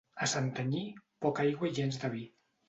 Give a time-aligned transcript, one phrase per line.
[0.27, 0.81] A Santanyí,
[1.27, 2.25] poca aigua i gens de vi.